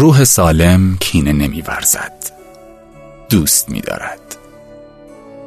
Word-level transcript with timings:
روح 0.00 0.24
سالم 0.24 0.96
کینه 1.00 1.32
نمیورزد. 1.32 2.12
دوست 3.28 3.68
میدارد. 3.68 4.36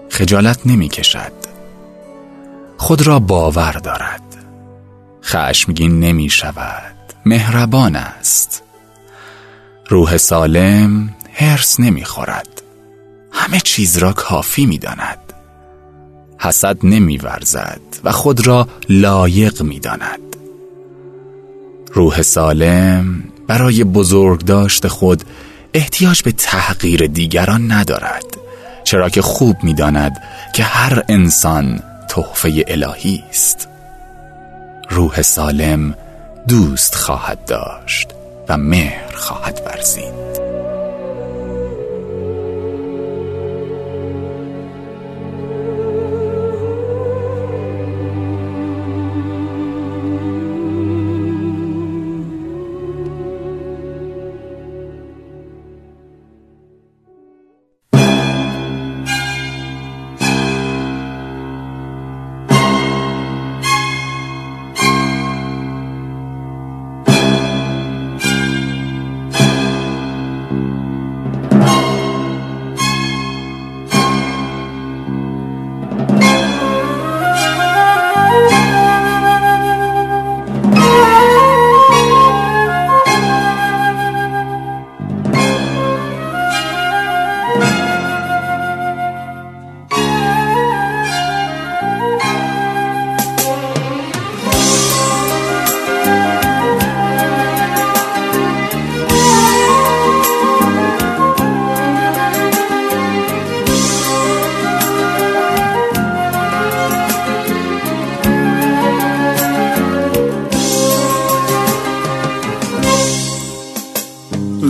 خجالت 0.09 0.59
نمی 0.65 0.89
کشد 0.89 1.31
خود 2.77 3.07
را 3.07 3.19
باور 3.19 3.71
دارد. 3.71 4.21
خشمگین 5.23 5.99
نمی 5.99 6.29
شود 6.29 6.95
مهربان 7.25 7.95
است. 7.95 8.63
روح 9.89 10.17
سالم 10.17 11.15
هرس 11.33 11.79
نمی 11.79 12.05
خورد 12.05 12.61
همه 13.31 13.59
چیز 13.59 13.97
را 13.97 14.13
کافی 14.13 14.65
می 14.65 14.77
داند 14.77 15.33
حسد 16.39 16.77
نمی 16.83 17.17
ورزد 17.17 17.81
و 18.03 18.11
خود 18.11 18.47
را 18.47 18.67
لایق 18.89 19.61
می 19.61 19.79
داند 19.79 20.35
روح 21.93 22.21
سالم 22.21 23.32
برای 23.47 23.83
بزرگ 23.83 24.45
داشت 24.45 24.87
خود 24.87 25.23
احتیاج 25.73 26.21
به 26.21 26.31
تحقیر 26.31 27.07
دیگران 27.07 27.71
ندارد 27.71 28.25
چرا 28.83 29.09
که 29.09 29.21
خوب 29.21 29.63
می‌داند 29.63 30.21
که 30.53 30.63
هر 30.63 31.03
انسان 31.09 31.79
تحفه 32.09 32.65
الهی 32.67 33.23
است. 33.29 33.67
روح 34.89 35.21
سالم 35.21 35.95
دوست 36.47 36.95
خواهد 36.95 37.45
داشت 37.45 38.07
و 38.49 38.57
مهر 38.57 39.15
خواهد 39.15 39.61
ورزید. 39.65 40.32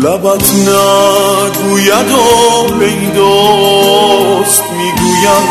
لبت 0.03 0.53
نگوید 0.53 2.12
و 2.12 2.68
پیداست 2.80 4.64
می‌گوید 4.78 5.47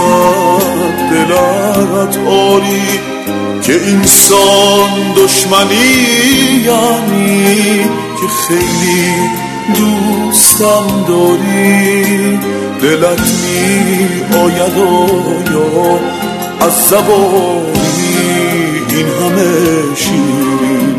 دلت 1.11 2.19
آری 2.29 3.01
که 3.63 3.73
اینسان 3.73 5.13
دشمنی 5.17 5.77
یعنی 6.65 7.85
که 8.21 8.27
خیلی 8.49 9.15
دوستم 9.75 11.05
داری. 11.09 12.39
دلت 12.83 13.21
می 13.21 14.39
آید 14.39 14.77
و 14.79 15.09
یا 15.53 16.01
از 16.61 16.73
زبانی 16.89 17.73
این 18.89 19.07
همه 19.07 19.97
شیرین. 19.97 20.97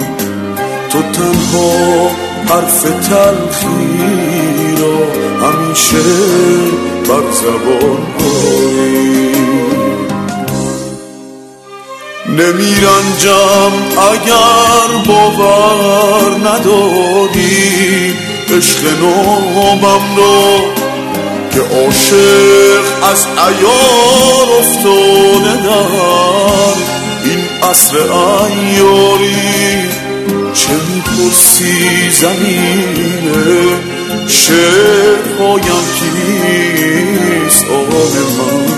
تو 0.89 1.01
تنها 1.01 2.32
حرف 2.49 2.81
تلخی 2.81 4.75
را 4.77 4.97
همیشه 5.47 6.03
بر 7.07 7.31
زبان 7.31 8.03
نمیرنجم 12.27 13.73
اگر 13.97 15.03
باور 15.07 16.37
نداری 16.37 18.13
عشق 18.57 18.83
نامم 19.01 20.15
رو 20.15 20.57
که 21.51 21.59
عاشق 21.59 22.83
از 23.03 23.27
ایار 23.27 24.59
افتاده 24.59 25.63
در 25.63 26.75
این 27.23 27.39
عصر 27.63 27.97
ایاری 27.97 29.92
چه 30.53 30.73
می‌پرسی 30.73 32.09
زمینه؟ 32.09 33.77
شعرهایم 34.27 35.85
کیست؟ 35.95 37.65
آن 37.65 38.13
من. 38.37 38.73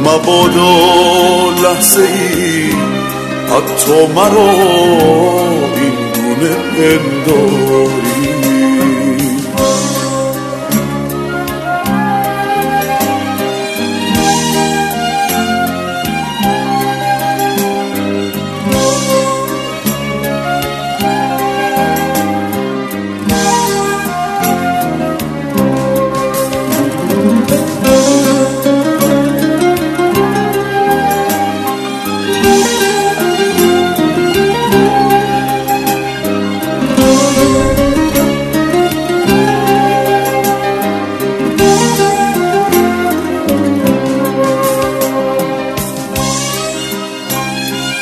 مبادا 0.00 1.50
لحظه 1.62 2.00
ای 2.00 2.70
حتی 3.46 4.06
مرا 4.14 4.52
این 5.76 5.96
گونه 6.14 6.54
پنداری. 6.54 8.45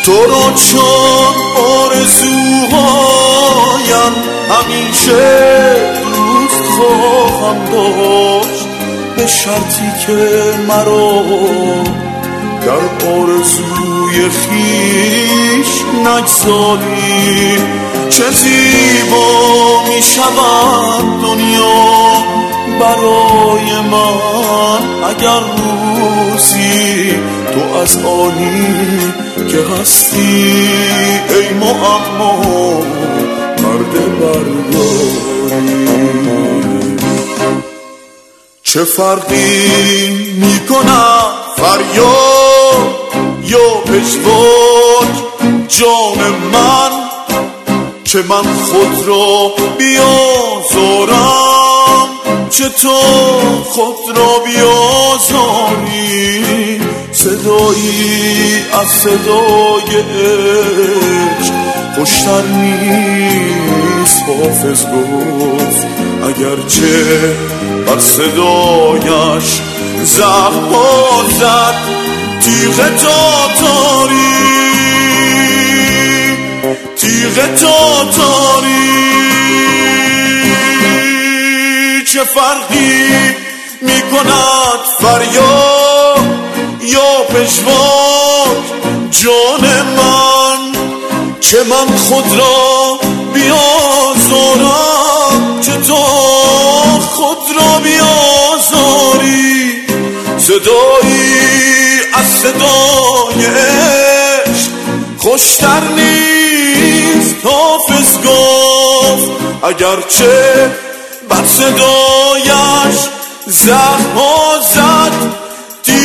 تو 0.04 0.12
را 0.12 0.52
چون 0.54 1.34
آرزوهایم 1.80 2.74
همیشه 4.50 5.74
دوست 6.04 6.64
خواهم 6.70 7.58
داشت. 7.72 8.66
به 9.16 9.26
شرطی 9.26 9.92
که 10.06 10.18
مرا 10.68 11.22
در 12.66 12.84
آرزوی 13.08 14.16
خیش 14.30 15.72
نگذاری. 16.04 17.58
چه 18.08 18.30
زیبا 18.30 19.82
می 19.88 20.02
شود 20.02 21.22
دنیا 21.22 22.14
برای 22.80 23.80
من 23.90 25.04
اگر 25.10 25.40
روزی 26.34 27.12
تو 27.52 27.78
از 27.78 27.96
آنی 27.96 29.12
که 29.48 29.58
هستی 29.80 30.68
ای 31.28 31.48
معما 31.60 32.80
مرد 33.62 34.18
برداری 34.20 34.64
چه 38.62 38.84
فرقی 38.84 40.08
می‌کنم 40.36 41.26
فریاد 41.56 42.94
یا 43.44 43.70
پشواک 43.86 45.14
جان 45.68 46.18
من؟ 46.52 46.90
چه 48.04 48.22
من 48.28 48.42
خود 48.42 49.06
را 49.06 49.52
بیازارم 49.78 51.34
چه 52.50 52.68
تو 52.68 53.00
خود 53.64 54.16
را 54.16 54.38
بیازاری؟ 54.38 56.04
صدایی 57.24 58.64
از 58.72 58.88
صدای 58.88 59.96
عشق 60.20 61.54
خوشتر 61.94 62.42
نیست 62.42 64.22
حافظ 64.28 64.84
گفت 64.84 65.86
اگرچه 66.24 67.34
بر 67.86 67.98
صدایش 67.98 69.60
زخم 70.04 70.72
زد 71.38 71.74
تیغ 72.40 72.76
تاتاری 72.76 74.34
تیغ 76.96 77.54
تاتاری. 77.60 78.94
چه 82.12 82.24
فرقی 82.24 83.34
می‌کند 83.80 84.80
فریاد؟ 85.00 85.34
یا 85.34 85.63
پشواک 87.34 88.64
جان 89.10 89.64
من 89.96 90.72
که 91.40 91.56
من 91.70 91.96
خود 91.96 92.24
را 92.38 92.98
بیازارم. 93.34 94.80
که 95.62 95.72
تو 95.72 95.94
خود 97.00 97.38
را 97.56 97.78
بیازاری. 97.78 99.72
صدایی 100.38 102.00
از 102.14 102.26
صدای 102.26 103.46
عشق 103.46 104.70
خوشتر 105.18 105.82
نیست. 105.96 107.34
حافظ 107.44 108.18
گفت 108.18 109.30
اگرچه 109.62 110.70
بر 111.28 111.44
صدایش 111.44 112.98
زخم 113.46 114.18
زد 114.74 115.43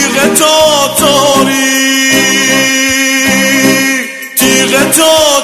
تیغ 0.09 0.33
تا 0.33 0.95
تاری 0.99 1.69
تیغ 4.35 4.91
تا 4.91 5.41